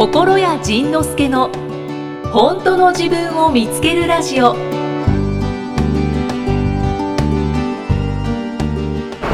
[0.00, 1.50] 心谷仁之助の
[2.32, 4.56] 本当の自分を見つけるラジオ。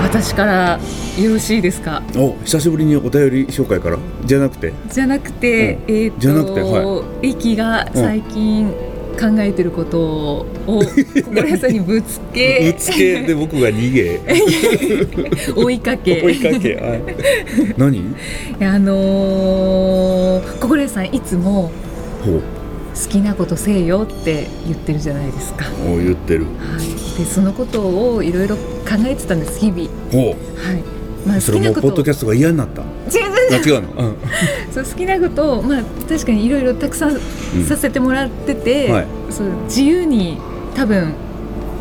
[0.02, 0.80] 私から
[1.22, 2.02] よろしいですか？
[2.16, 3.98] お久しぶりにお便り紹介から。
[4.24, 4.72] じゃなくて。
[4.90, 5.94] じゃなくて、うん。
[5.94, 8.74] えっ、とじゃなくては駅が最近
[9.16, 10.46] 考えてることを
[11.24, 12.72] 心屋さんにぶつけ。
[12.72, 13.22] ぶつけ。
[13.22, 14.20] で僕が逃げ。
[15.56, 16.22] 追いかけ。
[16.22, 16.74] 追いかけ。
[16.76, 17.02] はい。
[17.76, 18.14] 何？
[18.60, 21.70] あのー、心屋さんいつも
[22.24, 25.64] 好きなことせえよって言ってるじゃないですか。
[25.64, 26.44] はお言ってる。
[26.44, 28.62] い、でそのことをいろいろ考
[29.06, 29.88] えてたんです日々。
[30.10, 30.95] ほはい。
[31.26, 32.84] まあうそれもうポッドキャストが嫌になった違
[33.78, 34.16] うの、 うん。
[34.72, 37.18] そう好きなことをまあ確かにいろいろたくさん
[37.66, 39.06] させてもらってて、はい。
[39.30, 40.38] そう自由に
[40.74, 41.14] 多分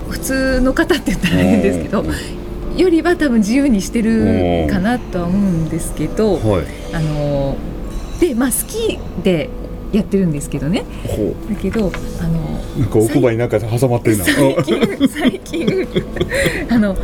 [0.09, 2.77] 普通の方って言ったら変ですけどうん。
[2.77, 6.63] よりは多分自由にしてるかなとは思うんですけどはい。
[6.93, 7.55] あの
[8.19, 9.49] でまあ好きで
[9.91, 10.83] やってるんですけどね。
[11.07, 12.39] ほだけどあの
[12.77, 14.25] うなんか奥歯になんか挟まってるな。
[14.25, 15.87] 最近最近
[16.69, 16.97] あの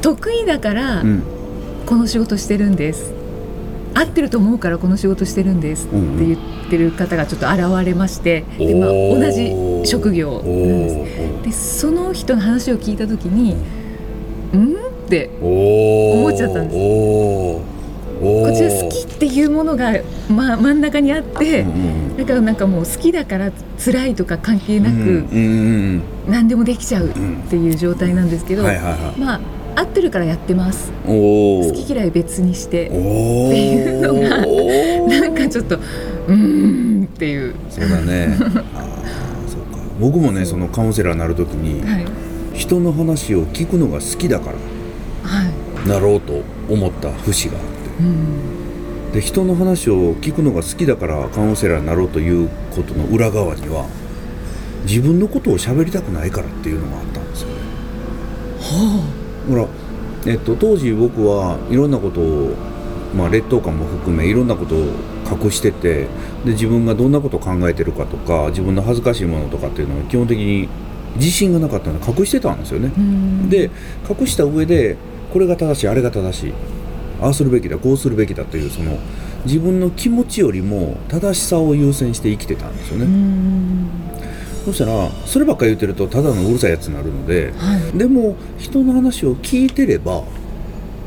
[0.00, 1.22] 得意だからうん
[1.88, 3.14] この仕事してるんです。
[3.94, 9.54] 合ってると思うからこの仕事してるんですって言ってる方がちょっと現れまして、でまあ、同じ
[9.90, 10.96] 職業なんです。
[11.40, 13.56] おでその人の話を聞いた時に
[14.52, 14.76] 「うん?」っ
[15.08, 16.76] てお思っちゃったんです。
[18.20, 19.92] こっちは好きっていうものが、
[20.28, 21.64] まあ、真ん中にあって、
[22.18, 22.56] だからなん。
[22.56, 27.10] かもう好きだから辛いとか関係なくうんうん何でもできちゃうっ
[27.48, 29.40] ていう状態なんですけど、まあ
[29.78, 30.90] 合ってるからやってます。
[31.06, 32.88] 好き嫌い別にして。
[32.88, 37.54] っていうのがなんかちょっとうーんっていう。
[37.70, 38.34] そうだね。
[38.38, 38.58] そうか。
[40.00, 42.04] 僕もねそのカウンセラーになるときにはい。
[42.54, 44.52] 人の話を聞くのが好きだから
[45.30, 45.88] はい。
[45.88, 47.60] なろうと思った節があっ
[48.00, 49.12] うん。
[49.12, 53.86] てで人の話を聞くのが好きだからカウンセラーになろうということの裏側には
[54.86, 57.54] 自分のことを喋りたくないからっていうのがあったんですよね。
[58.60, 59.02] は
[59.48, 59.66] ほら、
[60.26, 62.54] えっと、当時僕はいろんなことを、
[63.14, 64.78] まあ、劣等感も含めいろんなことを
[65.30, 66.06] 隠してて
[66.44, 70.68] で自分がどんなことを考えてるかとか自分の恥ずかしいものとかっていうのは基本的に
[71.16, 72.92] 自信がなかったので隠してたんですよね。
[73.48, 73.70] で
[74.08, 74.96] 隠した上で
[75.32, 76.52] これが正しいあれが正しい
[77.20, 78.98] ああするべきだこうするべきだというその
[79.44, 83.90] 自分の気持ちよりも正しさを優先して生きてたんですようね、ん
[84.68, 87.96] そしたらそればっかり言ってるとただのうるさいやつになるのではい。
[87.96, 90.24] でも人の話を聞いてれば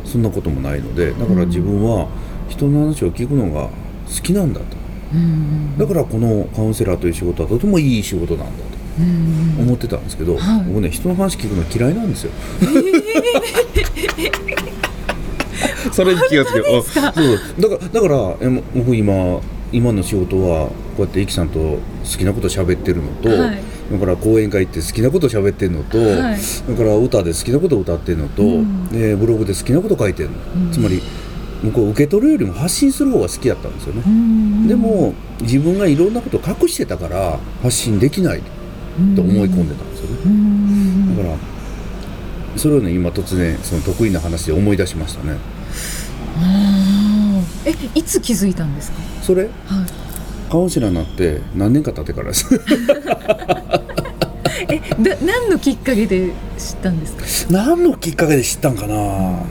[0.04, 2.08] そんなこともないのでだから自分は
[2.50, 3.70] 人の話を聞くのが
[4.08, 4.66] 好きなんだと。
[5.14, 5.78] うん。
[5.78, 8.56] だからこのカウンセラーという仕事はとてもいい仕事なんだと
[9.00, 9.56] うん。
[9.68, 10.64] 思ってたんですけど、はい。
[10.68, 12.32] 僕ね人の話聞くの嫌いなんですよ。
[15.94, 19.40] それに気がつけだからだからえも僕今
[19.72, 23.62] 今の仕事はこうやってイキさんと好きなこと喋ってるのと、はい。
[23.92, 26.40] だから講演会行って好きなこと喋ってるのと、はい。
[26.70, 28.88] だから歌で好きなこと歌ってるのと、うん。
[28.90, 30.72] でブログで好きなこと書いてるの、うん。
[30.72, 31.02] つまり
[31.64, 34.04] 向こう受け取るよりも発信する方が好きだったんですよね。
[34.06, 34.68] うん。
[34.68, 38.42] でも自分がいろんなことを隠してたから発信できない
[39.16, 40.18] と思い込んでたんですよね。
[40.26, 41.18] うん。
[41.18, 41.38] だから
[42.58, 45.38] それをね今突然その得意な話で思い出しましたね。
[47.64, 48.98] えいつ気づいたんですか？
[49.22, 49.44] それ？
[49.44, 49.52] はい
[50.52, 52.46] カウンセラーになって何年か経ってからです。
[54.70, 57.54] えだ何のきっかけで知ったんですか？
[57.54, 59.44] 何のきっかけで知ったんかな？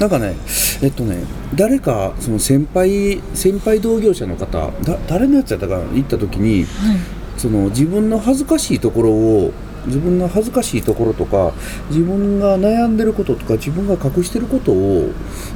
[0.00, 0.34] なんかね
[0.82, 1.18] えっとね
[1.54, 5.82] 誰かその先輩先輩同業者の方だ誰のやつやったかな？
[5.94, 6.96] 行った時にはい。
[7.36, 9.52] その自分の恥ずかしいところを
[9.86, 11.52] 自分の恥ずかしいところとか
[11.90, 15.10] 自分が悩んでることとか自分が隠してることを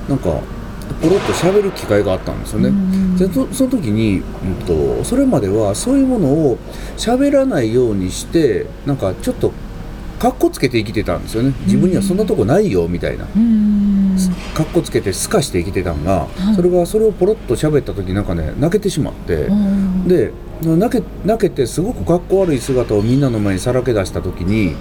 [0.09, 0.41] なんか
[1.01, 2.69] ポロッと喋る機会があったんですよね。
[2.69, 6.59] うんでそその時に、うん、とそれまではそういうものを
[6.99, 9.53] 喋らないようにしてなんかちょっと
[10.19, 11.53] かっこつけて生きてたんですよね。
[11.65, 13.27] 自分にはそんなとこないよみたいな。
[13.37, 14.16] うん
[14.55, 16.55] かっこつけてすかして生きてたんが、はい。
[16.55, 20.33] それがそれをポロッと喋った時なんかね泣けてしまって、うんで
[20.63, 24.75] 泣け泣けてすごくかっこ悪い姿をみんなの前にさらけ出した時に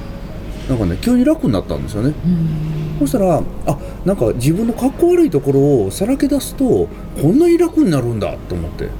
[0.69, 2.13] なんかね急に楽になったんですよね。
[2.25, 6.87] うんそしたらあなんか自分のかっこ悪いところをさらけ出すと
[7.21, 8.85] こんなに楽になるんだと思って。
[8.85, 8.91] で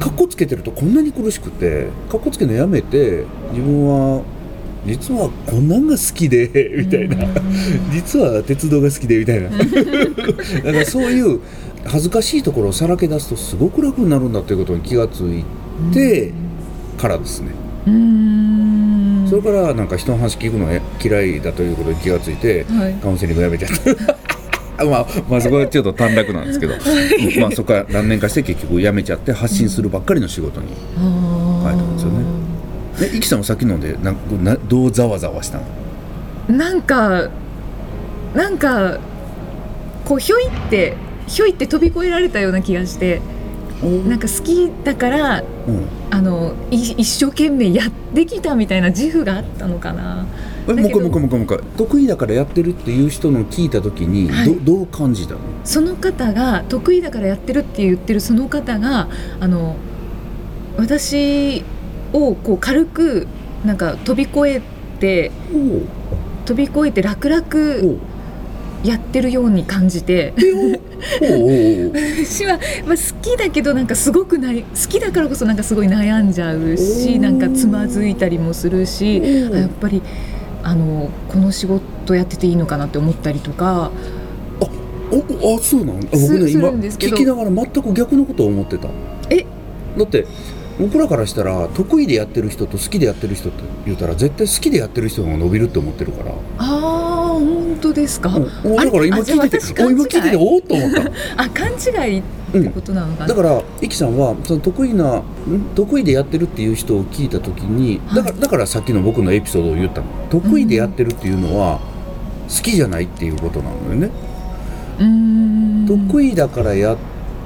[0.00, 4.22] かっこつけてるとこんなに苦しくてかっこつけるのやめて自分は
[4.84, 7.16] 実はこんなんが好きで みたいな。
[7.92, 9.48] 実は鉄道が好きでみたいな。
[10.64, 11.40] だからそういう
[11.84, 15.44] 恥ずかしいところをさらけ出すとすごく楽になるんだということに気がつい
[15.92, 16.32] て
[16.98, 17.48] からですね。
[17.86, 18.61] うん
[19.32, 22.92] それからなんか人の話聞くのが嫌いだということに気がついてはい。
[22.96, 23.70] カウンセリングやめちゃっ
[24.76, 24.84] た。
[24.84, 30.66] まあ、まあそこはちょっと短絡なんですけど、うんまあそこから何年かして結局辞めちゃって発信するばっかりの仕事に
[30.98, 32.24] あ変えたんですよね。
[33.14, 35.60] えイキさんはさっきのでなんなどうざわざわした
[36.50, 36.54] の？
[36.58, 37.30] なんか
[38.34, 38.98] なんか
[40.04, 40.94] こうひょいって
[41.26, 43.22] ひょいって飛び越えられたような気がして
[43.82, 45.86] なんか好きだからうん。
[46.10, 50.26] あのい一生懸命やってきたみたいな自負があったのかな。
[50.68, 51.58] えもう一だけど回もう一回もう一回もう一回。
[51.78, 54.56] 得意だからやってるっていう人の聞いた時にど,、はい。
[54.56, 55.40] どう感じたの？
[55.64, 59.08] その方が得意だからやってるって言ってるその方が
[59.40, 59.76] あの
[60.76, 61.64] 私
[62.12, 63.26] をこう軽く
[63.64, 64.62] なんか飛び越え
[65.00, 65.30] て
[66.44, 67.98] 飛び越えて楽お々う
[68.84, 70.32] やってるように感じて。
[71.12, 79.20] 私は、まあ、好きだけどなんかすごくない好きだからこそなんかすごい悩んじゃうおしーなんかつまずいたりもするし
[79.52, 80.00] あやっぱり
[80.62, 83.90] あのこの仕事やってていいのかなって思ったりとか。
[85.14, 88.88] おあそうなのあ僕ね今聞きながら全く逆のことを思ってた。
[89.28, 89.44] え？
[89.98, 90.26] だって
[90.78, 96.30] 僕らからしたら得意でやってる人と好きでやってる人って言うたら絶対好きでやってる人が伸びるって思ってるから。
[96.30, 97.01] ああ
[97.44, 101.02] 本当ですか、だから今あ聞いてて今聞いてておと思った。
[101.42, 102.22] あ勘違いっ
[102.52, 105.22] てことなのかな、だからイキさんはその得意なん？
[105.74, 110.06] 得意でやってるっていう人を聞いた時にだからだからさっきの僕のエピソードを言ったの。
[110.30, 111.80] 得意でやってるっていうのは
[112.48, 114.10] 好きじゃないっていうことなのよね、
[114.98, 115.86] うーん。
[116.08, 116.96] 得意だからやっ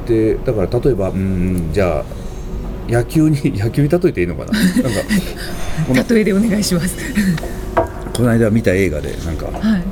[0.06, 2.04] てだから例えばうんじゃあ
[2.93, 4.52] 野球に野球に例えていいのかな？
[4.52, 6.96] なんか 例えでお願いします
[8.16, 9.82] この間見た映画でなんかはい。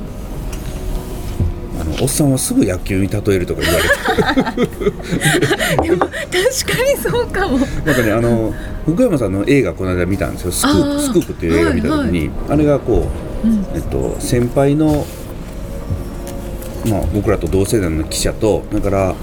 [1.77, 4.71] あのおっさんはすぐ野球に例えるとか言われて。
[5.89, 7.59] でも確かにそうかも。
[7.59, 8.53] なんかねあの
[8.85, 13.07] 福山さんの映画この間見たんですよ「スクープ」スクープっていう映画見た時に、あれがこ
[13.43, 13.65] ううん。
[13.75, 15.05] えっと、先輩の、
[16.89, 19.15] まあ、僕らと同世代の記者とだから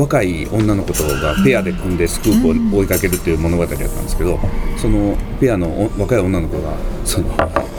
[0.00, 4.38] 若い女の子とがペアで組んでスクープを追いかけるっていう物語だったんですけど
[4.76, 7.28] そのペアのお若い女の子がその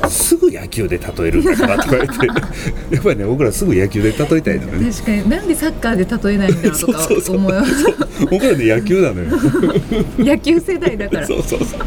[0.09, 2.27] すぐ野球で例えるんだからとか言って
[2.95, 4.91] やっぱりね僕らすぐ野球で例えたいのよね。
[4.91, 5.29] 確かに。
[5.29, 7.85] なんでサッカーで例えないんだろうと か思います
[8.31, 9.27] 僕らね野球なのよ。
[10.17, 11.27] 野球世代だから。
[11.27, 11.79] そうそうそう。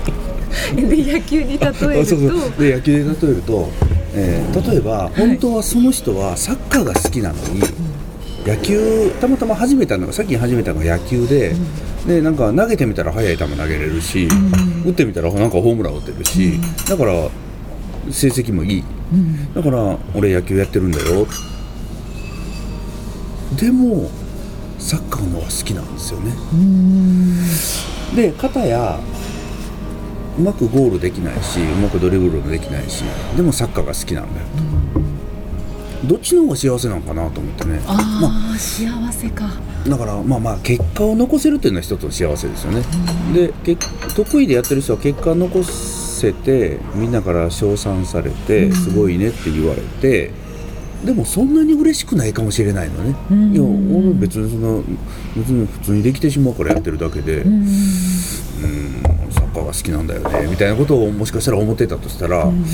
[0.77, 1.71] で野球に例えると。
[1.71, 2.63] あそうそう。
[2.63, 3.71] で野球で例えると、
[4.15, 7.63] えー例えば本当はその人はサッカーが好きなのに、
[8.47, 11.55] 野球たまたま始めたのがさっき始めたのが野球で、
[12.07, 14.83] でなんか投げてみたら速い球投げれるし、ん。
[14.85, 16.59] 打ってみたらなんかホームラン打てるし、
[16.89, 17.29] だから
[18.11, 18.85] 成績もいい。
[19.13, 19.55] うん。
[19.55, 21.27] だから俺野球やってるんだよ。
[23.59, 24.11] でも
[24.79, 26.33] サッカーの方が好きなんですよね。
[28.15, 28.99] で片や
[30.39, 33.05] うまくゴールできないしうまくドリブルもできないし
[33.37, 34.47] でもサッカーが好きなんだよ
[36.11, 37.81] どっちの方が幸せなのかなと思ってね。
[37.87, 39.49] ああ、幸せか。
[39.89, 42.83] だからまあまあ結果を残せるっていうのは一つの幸せですよね、
[43.33, 43.77] でけ
[44.17, 48.73] 得意でやってる人は結果を残せてみんなから称賛されて、うん。
[48.73, 50.33] すごいねって言われて
[51.05, 53.53] でもそんなに嬉しくないかもしれないのね、うん。
[53.53, 54.83] いや俺別にその
[55.37, 57.53] 別に普通にできてしまうからやってるだけで、うーん。
[57.55, 57.67] うん
[59.31, 62.65] サッカーが好きなんだよねみたいなことをもしかしたら思ってたとしたら、うん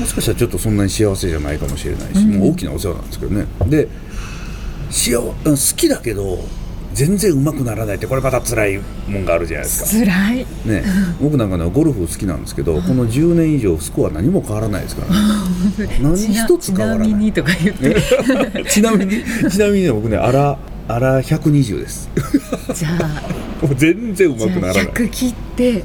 [0.00, 2.38] もしかしたらちょっとそんなに幸せじゃないかもしれないし、うん。
[2.38, 3.46] もう大きなお世話なんですけどね。
[3.66, 3.88] で
[4.90, 6.38] 幸うん好きだけど
[6.94, 10.04] 全然上手くならないってこれまた辛いもんがあるじゃないですか。
[10.06, 10.46] 辛い。
[10.64, 10.84] ね、
[11.20, 15.98] 僕なんかねゴルフ好きなんですけどこの10年以上スコア何も変わらないですからね。
[16.00, 17.08] 何一つ変わらない。
[17.08, 22.08] ちなみにとか言ってちなみに ちなみにね僕ねあらあら120です。
[22.72, 23.22] じゃあ。
[23.66, 24.84] もう全然上じゃあ手くならない。
[24.84, 25.84] 100切って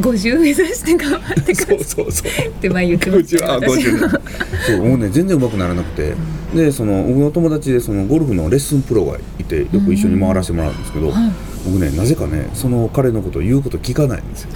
[0.00, 1.86] 50目指して頑張ってくそうださい。
[1.86, 3.44] そうそうって前言ってました。
[3.46, 4.20] よあ私50は
[4.66, 6.14] そうもうね全然上手くならなくて、
[6.54, 11.32] でその僕の友達でそのゴルフのレッスンプロがいてよく一緒に回らせてもらうんですけど、はい。
[11.64, 14.50] 僕ねなぜかねその彼のことを言うこと聞かないんですよ。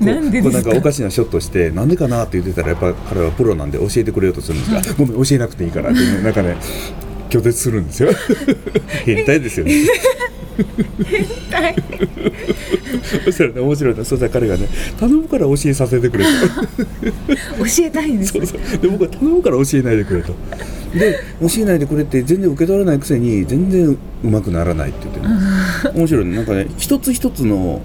[0.00, 0.62] なんでですか？
[0.62, 6.56] なんかおかしなショットしてなんでかなって言ってたらやっぱ彼はプロなんで教えてくれようとするんですが、ごめん教えなくていいからって、ね、なんかね
[7.32, 8.10] 拒絶するんですよ。
[9.06, 9.72] 変態ですよね。
[11.50, 11.76] はい
[13.24, 14.68] そしたらね面白いなそしたら彼がね。
[15.00, 16.30] 頼むから教えさせてくれと。
[17.58, 18.60] 教えたいんですそうそう。
[18.78, 20.34] で僕は頼むから教えないでくれと。
[20.94, 25.26] で教えないでくれって全然受け取らないくせに全然うまくならないって言ってね
[25.94, 26.36] 面白いね。
[26.36, 27.80] なんかね一つ一つの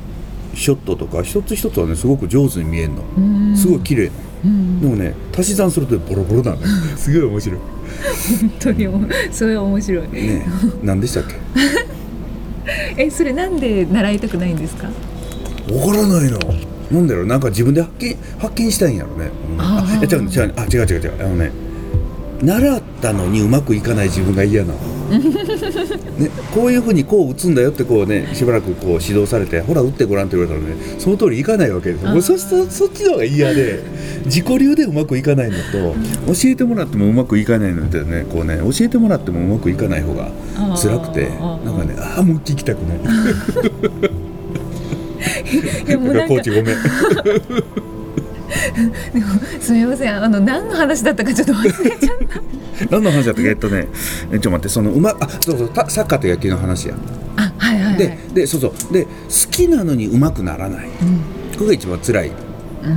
[0.54, 3.04] ショットとか一つ一つはねすごく上手に見えるの。
[3.18, 3.22] う
[3.54, 3.56] ん。
[3.56, 4.08] すごい綺麗。
[4.08, 4.82] なうん。
[4.82, 7.60] でもね足し算するとボロボロなんだよすごい面白い。
[8.39, 9.00] 本当にお
[9.32, 10.08] それは面白い。
[10.12, 10.46] ね
[10.84, 11.36] 何でしたっけ？
[13.06, 14.88] えそれなんで習いたくないんですか？
[14.88, 16.39] わからないの。
[16.91, 19.29] なんだろうなんか自分で発見発見したいんやろね。
[19.58, 20.08] ああー。
[20.08, 20.86] いや違う違うあ違う。
[20.86, 21.13] 違う違う。
[21.20, 21.51] あのね
[22.41, 31.93] 習ったのにうまくいかない自分が嫌なの、ね、こういうふうにこう打つんだよってこうねしばらくこう指導されてほら打ってごらんって言われたらねその通りいかないわけ。
[31.93, 33.81] ですもうそそそっちの方が嫌で
[34.25, 35.95] 自己流でうまくいかないのと
[36.33, 40.29] 教えてもらってもうまくいかないのでねこうね教えてもらってもうまくいかない方が
[40.77, 42.97] 辛くてなんかねああもう聞きたくない。
[45.87, 46.75] いやもうなんかコーチごめん
[49.13, 49.25] でも
[49.60, 50.24] すみません。
[50.24, 52.18] あの何の話だったかちょっと忘れちゃっ
[52.80, 52.88] た。
[52.92, 53.88] 何の話だったっけえっとね
[54.32, 56.96] えちょっと待ってそのうまあそうそうたサッカーと野球の話や。
[57.36, 57.98] あはいはいはい。
[57.98, 58.94] ででそうそう。
[58.94, 59.12] で好
[59.51, 60.88] きなのにうまくならない。
[61.58, 62.30] これが一番辛い。
[62.30, 62.92] うん、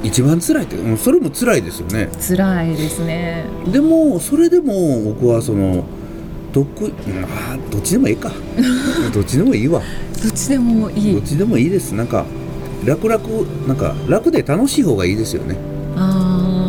[0.00, 2.08] うん、一番辛いってうんそれも辛いですよね。
[2.20, 3.44] 辛いですね。
[3.72, 5.84] でもそれでも僕はその
[6.52, 8.32] 得あどっちでもいいか。
[9.12, 9.82] どっちでもいいわ。
[10.22, 11.12] どっちでもいい。
[11.12, 11.92] どっちでもいいです。
[11.92, 12.24] なんか
[12.86, 13.18] 楽々
[13.66, 15.56] なんか楽で楽しい方がいいですよね。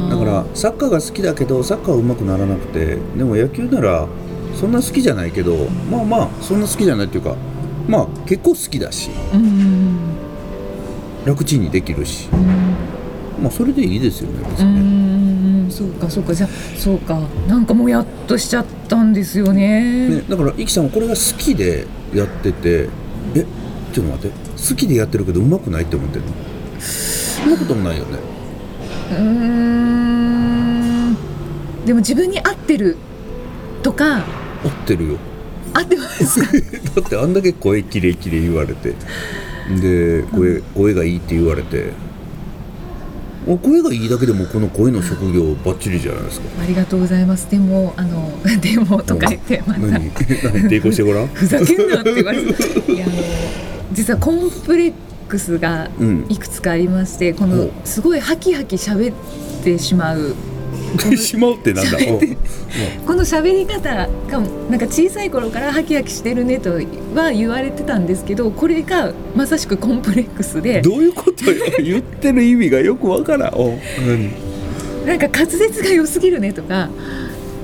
[0.09, 4.07] だからサッカーが好きだけどサッカーはうまくならなくてでも野球なら
[4.55, 5.55] そんな好きじゃないけど
[5.91, 7.35] まあまあそんな好きじゃないっていうか
[7.87, 9.97] まあ結構好きだしうんうん
[11.25, 13.43] 楽ちんにできるしうん。
[13.43, 15.67] まあそれでいいですよね別うにね。
[15.67, 16.33] んそうかそうか。
[16.33, 17.19] じゃあそうか。
[17.47, 20.09] なんかもうやっとしちゃったんですよね。
[20.09, 22.87] ね、だからイキさんはこれが好きでやってて
[23.35, 23.45] え
[23.93, 24.37] ちょっと待って。
[24.69, 26.31] 好きでやってるけどうまくないって思ってるの？
[26.79, 28.17] そんなこともないよね。
[29.11, 29.17] うー
[31.11, 31.15] ん。
[31.85, 32.97] でも自分に合ってる
[33.83, 34.17] とか。
[34.63, 35.17] 合ってるよ。
[35.73, 36.47] 合ってますか？
[37.01, 38.93] だってあんだけ声きれいきれい言われて。
[39.81, 41.91] で声声がいいって言われて。
[43.49, 46.47] お声がいいだけでもこの声の職業バッチリじゃないですか。
[46.61, 47.49] ありがとうございます。
[47.49, 48.29] でもあの
[48.59, 49.79] でもとか言ってまた。
[49.79, 49.91] 何？
[49.93, 50.11] 何？
[50.69, 51.27] 抵抗してごらん？
[51.27, 52.91] ふざけんなって言われて。
[52.91, 53.15] いやあの
[53.93, 54.93] 実はコンプレッ
[55.27, 59.15] クスがうんいくつかありましてこほのうすごいハキハキ喋っ
[59.63, 60.35] てしまう。
[61.17, 61.97] しまうってなんだ？
[63.05, 64.07] この喋り方が
[64.69, 66.71] なんか小さい頃からハキハキしてるねと
[67.15, 70.81] は言われてたんですけどこれがまさしくコンプレックスで。
[70.81, 71.55] どういうことよ？
[71.83, 73.53] 言ってる意味がよくわからん。
[73.55, 74.31] おう何
[75.05, 76.89] なんか滑舌が良すぎるねとか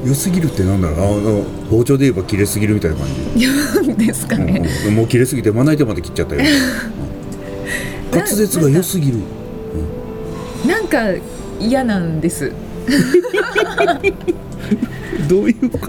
[0.06, 3.08] 良すぎるってなんだろうあの包丁で言えば切れすぎるみたいな感
[3.38, 4.06] じ。
[4.06, 4.62] ですかね。
[4.84, 4.96] うんうん。
[4.96, 6.42] もう切れすぎてまな板まで切っちゃったよ。
[6.42, 8.18] うん。
[8.18, 9.20] 滑舌が良すぎる。
[10.68, 11.00] なんか
[11.60, 12.52] 嫌なんです。
[15.30, 15.80] どういうこ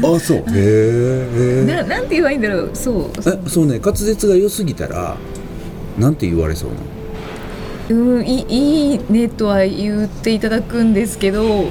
[0.00, 0.14] と？
[0.16, 0.38] あそう。
[0.38, 2.70] へえへななんて言えばいいんだろう。
[2.72, 3.10] そう。
[3.26, 3.78] ええそうね。
[3.78, 5.16] 滑舌が良すぎたら
[5.98, 6.76] なんて言われそうな
[7.90, 11.66] うんいいいねとは言っていただくんですけど、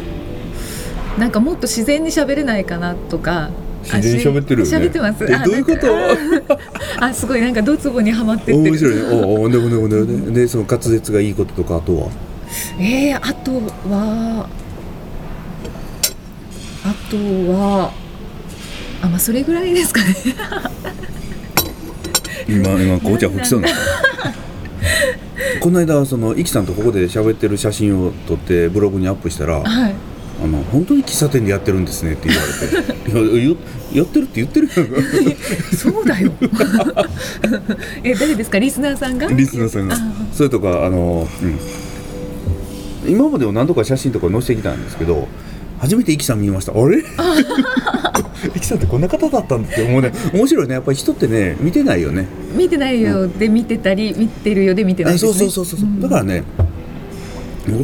[1.21, 3.51] なんかもっと自然に喋れないかなとか。
[3.83, 5.23] 自然に喋ってるよねってます。
[5.23, 6.55] えあどういうこと？
[6.99, 8.53] ああすごいなんかドツボにはまって。
[8.53, 12.09] 面白いねおおでもでもでもででその滑舌がいいこととかあとは？
[12.79, 14.49] えー、あとは
[16.83, 17.17] あと
[17.51, 17.93] は
[19.03, 20.15] あまあそれぐらいですかね。
[22.49, 23.69] 今今紅茶吹きそうな
[25.61, 29.93] この間そのイキさんとここで喋ってる写真を撮ってブログにアップしたらはい。
[30.43, 32.51] あの本当に喫茶店でやってるんですねって言われ
[32.83, 33.36] て。
[33.38, 33.55] いやや
[33.93, 34.69] やってるって言ってる
[35.77, 36.31] そうだよ。
[38.03, 38.57] え誰ですか？
[38.57, 39.27] リスナーさんが？
[39.27, 39.95] リスナーさんが。
[39.95, 39.98] あ
[40.33, 41.27] それとかあの、
[43.05, 45.27] うん、今までも何度か写真とか載せてきたんですけど
[45.79, 46.71] 初めてイキさん見ました。
[46.71, 47.00] あれ？
[48.55, 50.13] イキさんってこんな方だったんだって思うね。
[50.33, 50.74] 面白いね。
[50.75, 52.27] やっぱり人ってね見てないよね。
[52.57, 55.19] 見てないよで見てたり見てるよで見てないね。
[55.19, 56.00] そうそうそうそう、ん。
[56.00, 56.43] だからね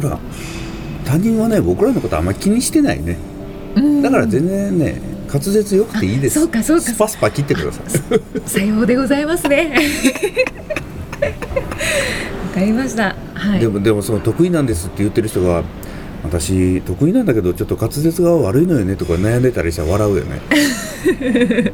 [0.08, 0.18] ら
[1.08, 3.16] 他人はね僕らのことあんまり気にしてないね
[3.76, 7.84] うんだから全然ね滑舌よくていいですあそうかそうかスパスパ切ってください
[8.48, 9.74] さようでございますね。
[11.20, 13.14] わかりました。
[13.34, 13.60] はい。
[13.60, 15.62] でもでもその得意なんですって言ってる人が
[16.24, 20.40] 私得意なんだけどちょっと滑舌が悪いのよねとか悩んでたりしたら笑うよね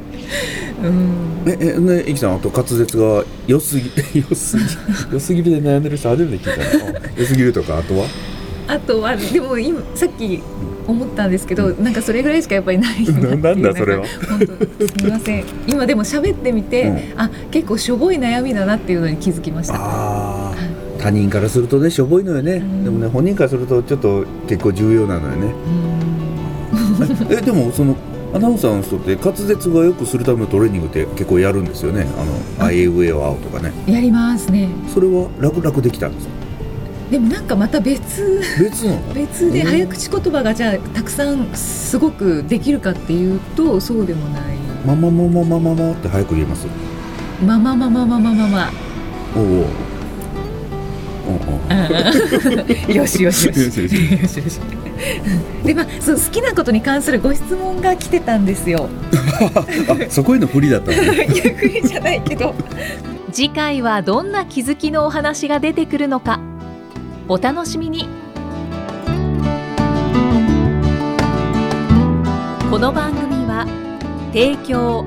[0.82, 1.50] うん。
[1.50, 3.90] ええねイキさんあと滑舌が良すぎ
[4.28, 4.64] 良すぎ
[5.12, 8.06] 良すぎるで悩んでる人初めて聞いたの良すぎるとかあとは？
[8.66, 10.40] あとはでも今さっき
[10.86, 14.04] 思ったんですけど、なんかそれぐらいしかやっぱりないな んだそれは。
[14.28, 14.40] 本
[14.78, 15.44] 当すみません。
[15.66, 16.98] 今でも喋ってみて、うん。
[17.20, 19.74] あ結構しょぼい悩みだなっていうのに気づきました。
[19.76, 19.78] あ
[20.52, 20.54] あ
[20.98, 22.84] 他人からするとねしょぼいのよね、ん。
[22.84, 25.52] でもね本人からするとちょっと結構重要なのよね。
[27.28, 27.32] うん。
[27.32, 27.96] えでもその
[28.34, 32.06] アナウンサーの人って滑舌がよくするためのトレーニングって結構やるんですよね。
[32.18, 32.32] あの
[32.66, 32.72] 「あ。
[32.72, 33.72] いうえおあお」とかね。
[33.86, 34.68] やりますね。
[34.92, 36.32] それは楽々できたんですか？
[37.10, 44.42] でもなんかまた別別別でうん早口言葉がじゃあたくさんすごくできるかっていうとそうでもない。
[44.86, 46.66] まままままままって早く言えます？
[47.44, 48.70] まままままままま。
[49.36, 49.66] おう
[52.88, 53.58] およしよしよし。
[53.58, 54.60] よしよしよし。
[55.64, 58.88] でまあそう好きなことに関するご質問が来てたんですよ。
[59.54, 59.66] あ
[60.10, 61.26] そこへの振りだったのね。
[61.32, 62.54] いや不利じゃないけど。
[63.32, 66.38] 次回はどんな気づきのお話が出てくるのか
[67.26, 68.06] お楽しみに
[72.70, 73.64] この番組は
[74.34, 75.06] 提供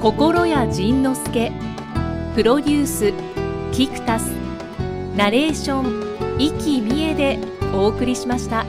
[0.00, 1.52] 心谷仁之助
[2.36, 3.12] プロデュース
[3.72, 4.28] キクタス
[5.16, 7.40] ナレーション生きみえで
[7.74, 8.64] お送りしました。